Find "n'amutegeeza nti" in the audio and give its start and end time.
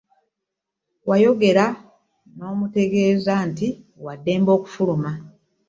2.37-3.67